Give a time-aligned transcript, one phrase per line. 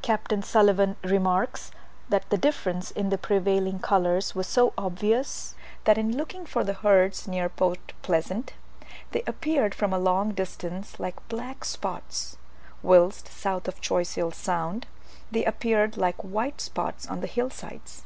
[0.00, 0.30] Capt.
[0.46, 1.72] Sulivan remarks,
[2.08, 6.72] that the difference in the prevailing colours was so obvious, that in looking for the
[6.72, 8.54] herds near Port Pleasant,
[9.10, 12.38] they appeared from a long distance like black spots,
[12.82, 14.86] whilst south of Choiseul Sound
[15.30, 18.04] they appeared like white spots on the hill sides.